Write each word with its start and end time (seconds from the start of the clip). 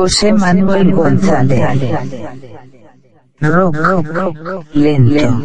José 0.00 0.32
Manuel 0.32 0.92
González. 0.92 1.60
Rock, 3.42 3.76
lento. 4.72 5.44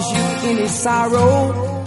cause 0.00 0.12
you 0.16 0.50
any 0.50 0.68
sorrow. 0.68 1.84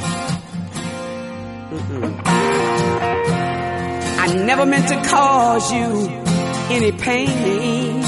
I 4.20 4.34
never 4.46 4.66
meant 4.66 4.88
to 4.90 4.96
cause 5.10 5.72
you 5.74 5.88
any 6.70 6.92
pain. 6.92 8.04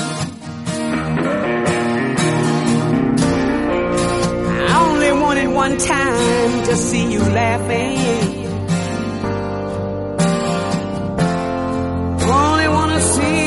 I 4.71 4.89
only 4.89 5.11
wanted 5.23 5.47
one 5.47 5.77
time 5.77 6.63
to 6.65 6.75
see 6.75 7.11
you 7.11 7.19
laughing. 7.19 7.97
Only 12.21 12.67
wanna 12.67 13.01
see 13.01 13.44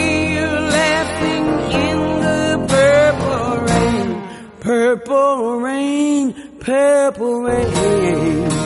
purple 6.68 7.40
rain. 7.44 8.57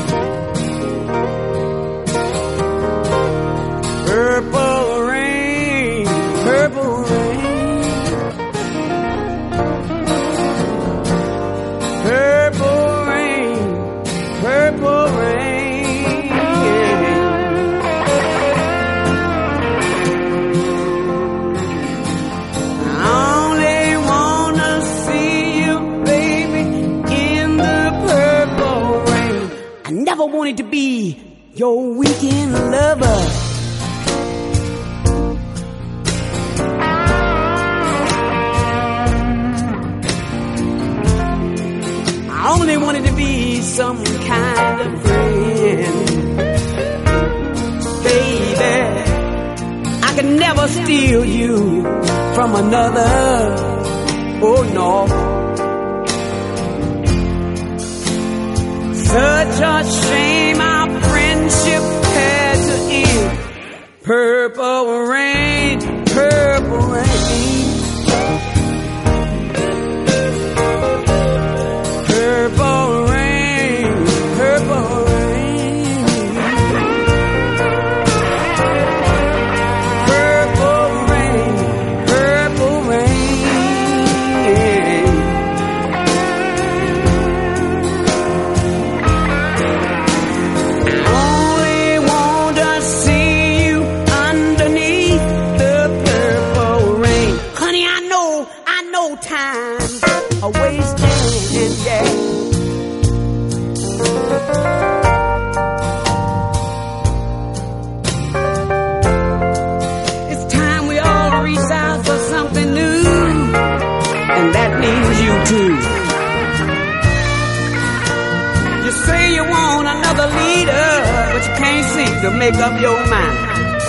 pick 122.52 122.60
up 122.60 122.80
your 122.80 123.06
mind. 123.06 123.82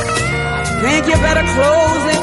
Think 0.82 1.08
you 1.08 1.16
better 1.16 1.44
close 1.54 2.16
it 2.16 2.23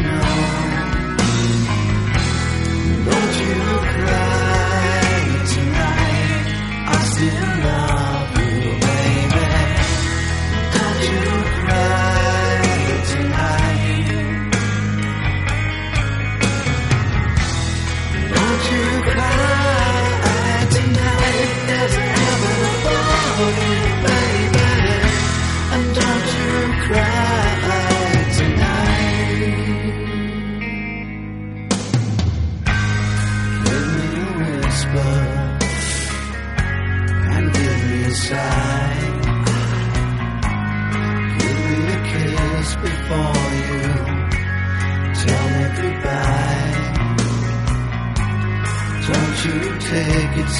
Don't 3.05 3.35
you 3.41 3.61
cry 3.93 5.45
tonight. 5.53 6.45
I 6.87 7.03
still. 7.05 7.50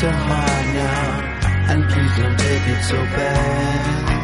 so 0.02 0.10
hard 0.10 0.66
now, 0.74 1.22
and 1.70 1.80
please 1.92 2.16
don't 2.18 2.38
take 2.40 2.68
it 2.74 2.82
so 2.86 2.96
bad. 2.96 4.18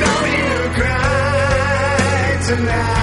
Know 0.00 0.18
you 0.34 0.50
cry 0.74 2.34
tonight. 2.48 3.01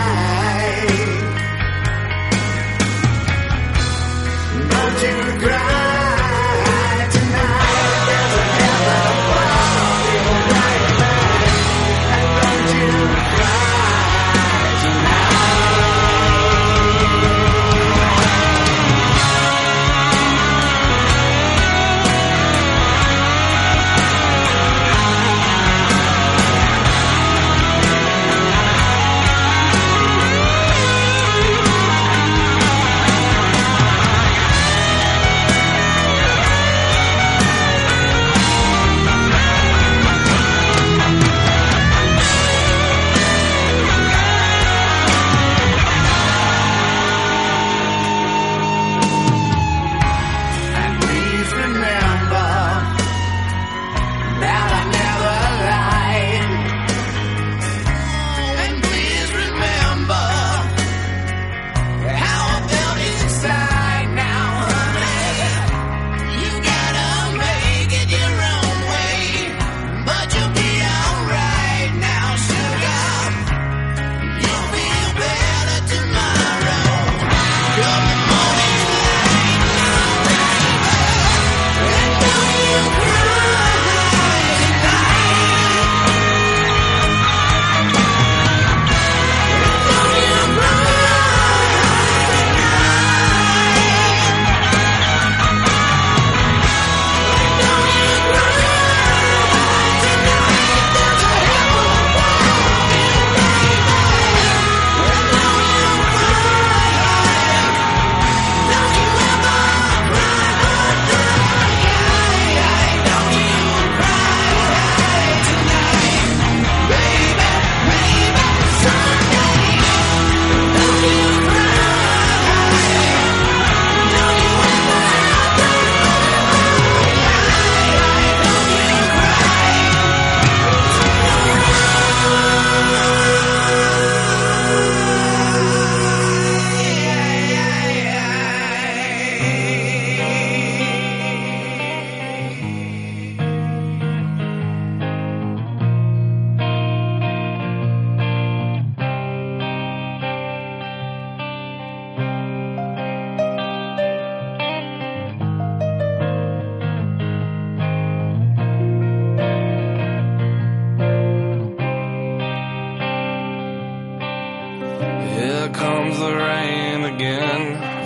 comes 165.80 166.20
the 166.20 166.34
rain 166.36 167.00
again. 167.14 167.62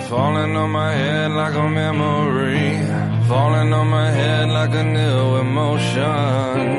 Falling 0.08 0.54
on 0.62 0.70
my 0.70 0.92
head 0.92 1.30
like 1.42 1.54
a 1.54 1.68
memory. 1.82 2.68
Falling 3.30 3.72
on 3.80 3.88
my 3.88 4.10
head 4.18 4.46
like 4.58 4.74
a 4.82 4.84
new 4.98 5.20
emotion. 5.46 6.70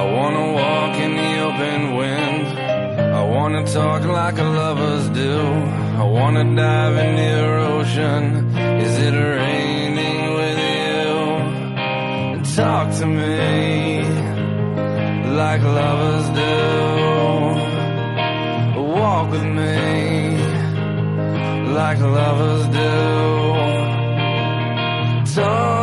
I 0.00 0.04
wanna 0.16 0.46
walk 0.60 0.94
in 1.04 1.12
the 1.22 1.32
open 1.48 1.80
wind. 2.00 2.46
I 3.20 3.22
wanna 3.34 3.62
talk 3.78 4.02
like 4.18 4.38
lovers 4.60 5.06
do. 5.22 5.34
I 6.02 6.04
wanna 6.16 6.44
dive 6.62 6.96
in 7.04 7.12
the 7.20 7.32
ocean. 7.72 8.22
Is 8.86 8.94
it 9.06 9.14
raining 9.38 10.20
with 10.38 10.58
you? 10.72 11.12
Talk 12.60 12.86
to 13.00 13.06
me 13.06 13.36
like 15.40 15.62
lovers 15.78 16.28
do 16.40 17.05
with 19.36 19.44
me 19.44 20.38
like 21.74 21.98
lovers 21.98 22.66
do. 22.68 22.92
Talk 25.34 25.75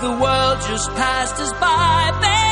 the 0.00 0.10
world 0.10 0.58
just 0.68 0.88
passed 0.94 1.40
us 1.40 1.52
by. 1.60 2.47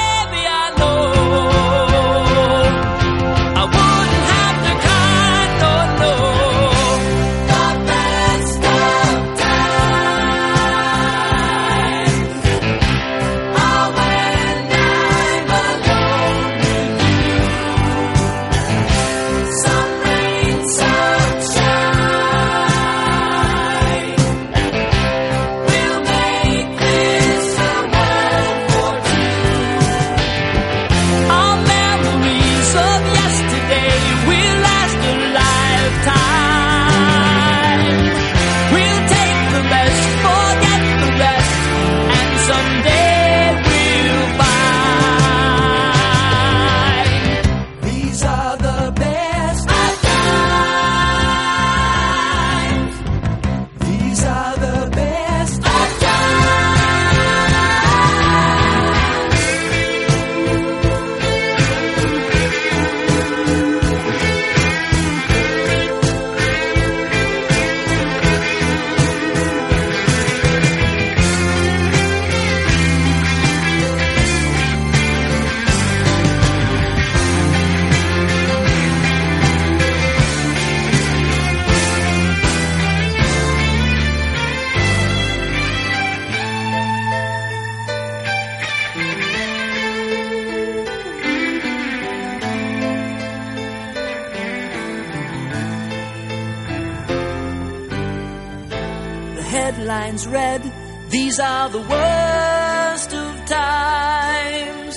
the 101.68 101.80
worst 101.80 103.12
of 103.12 103.34
times. 103.46 104.94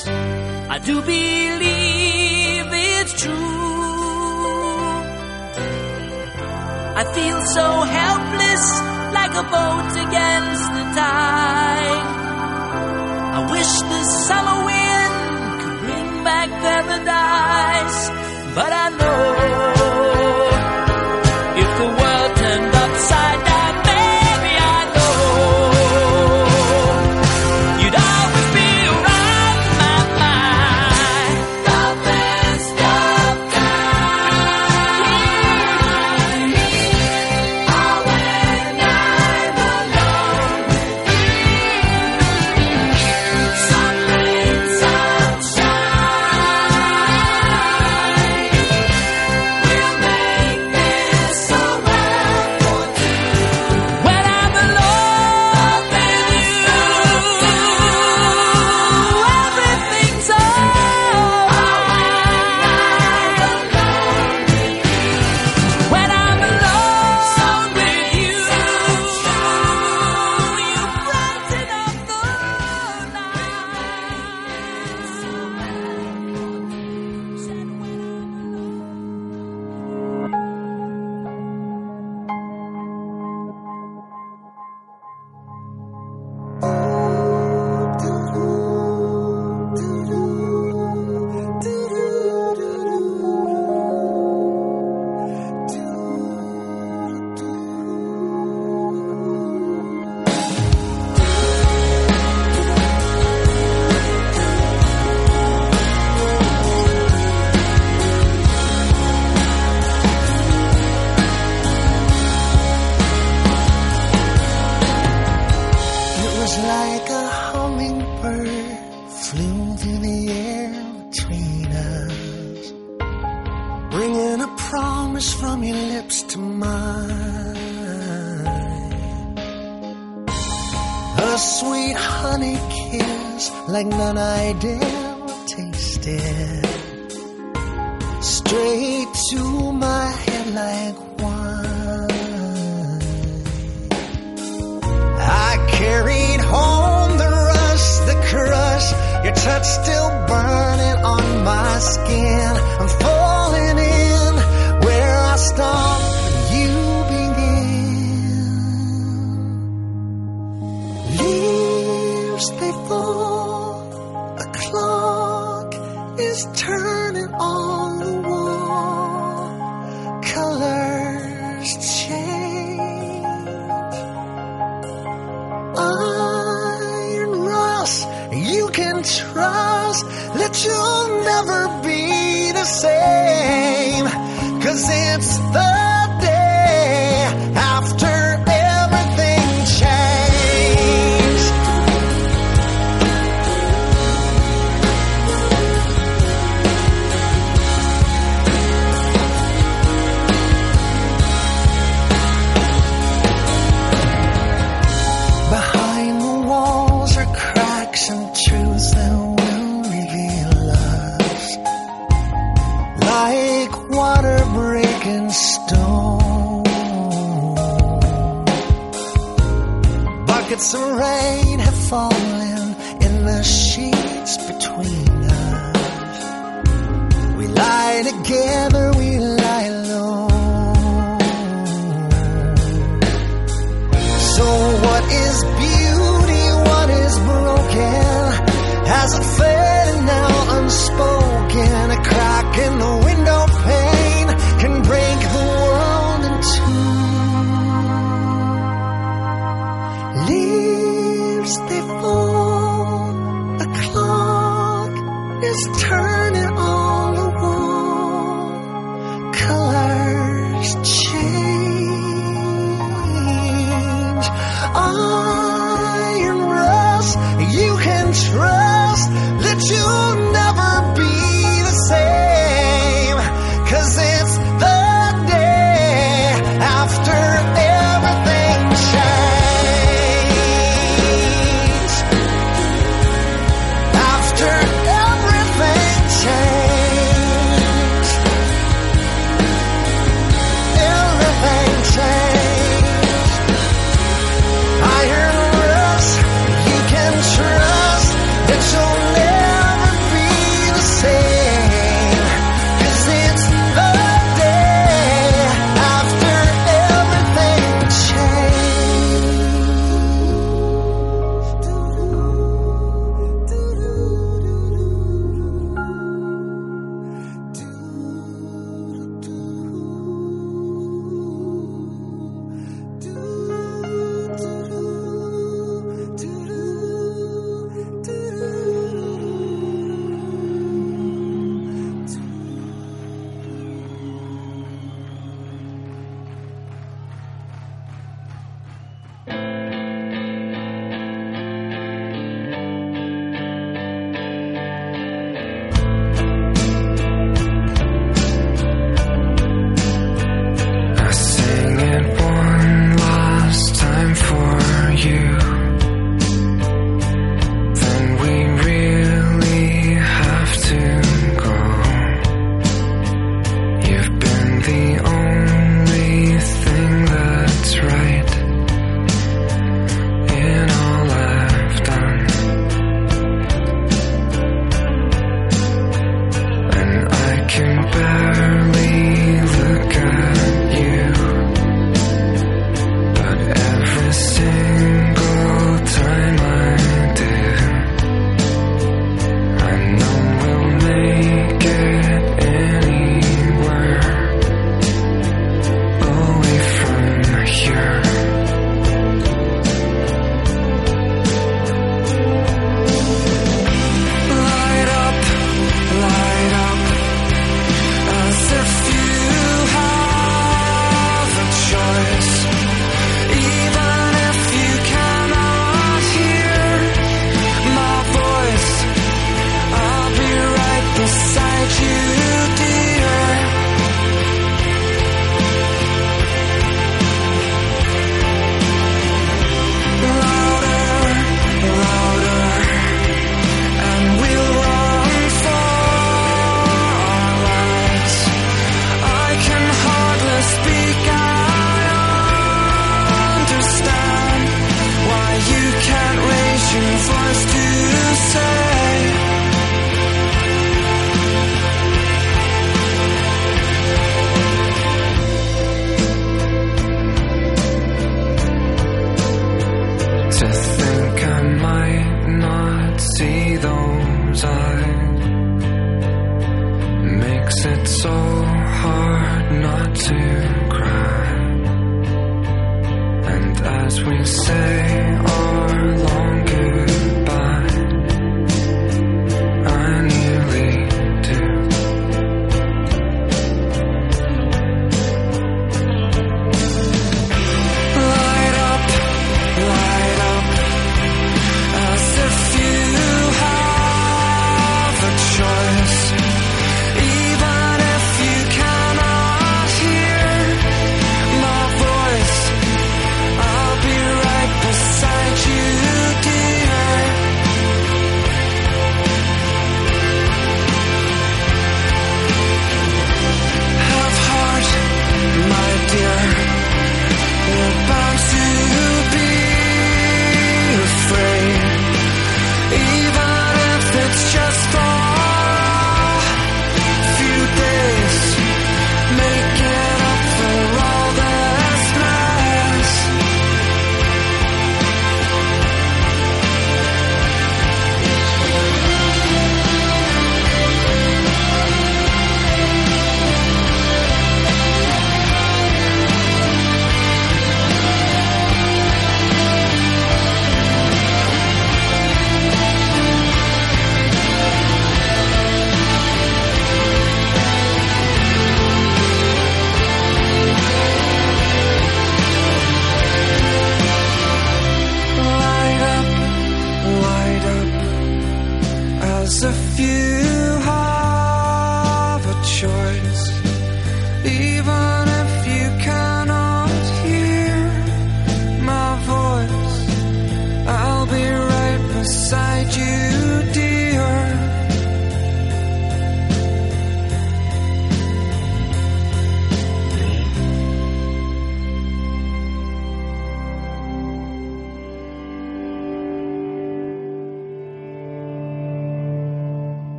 I 0.76 0.78
do 0.86 1.02
believe 1.02 2.68
it's 2.72 3.14
true. 3.22 3.34
I 7.02 7.04
feel 7.16 7.40
so 7.58 7.68
helpless, 8.00 8.66
like 9.18 9.34
a 9.44 9.46
boat 9.56 9.94
again. 10.08 10.39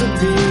To 0.00 0.06
be. 0.18 0.49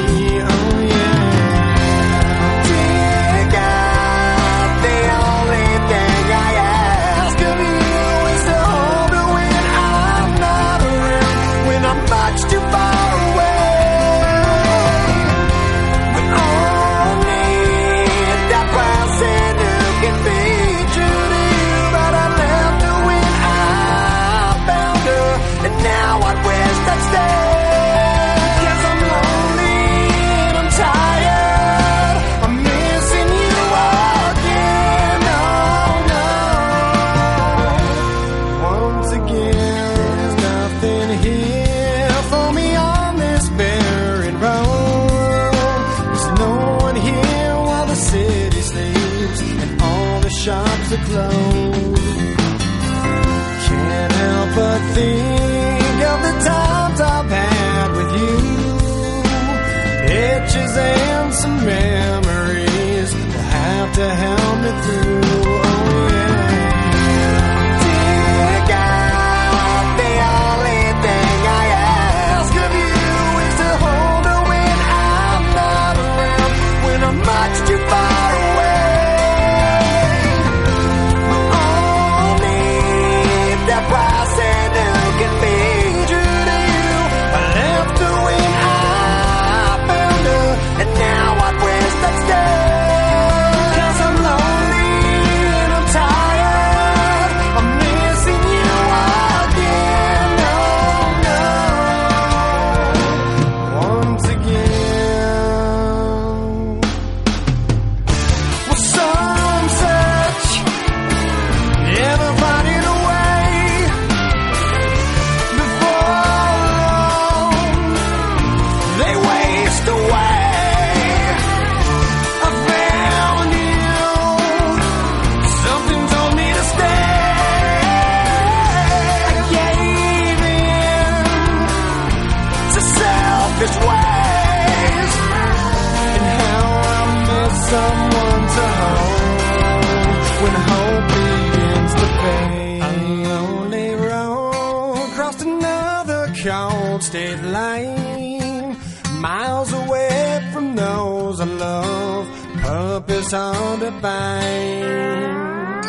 Purpose 153.30 153.60
hard 153.60 153.80
to 153.82 153.92
find. 154.02 155.84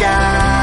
Dig 0.00 0.53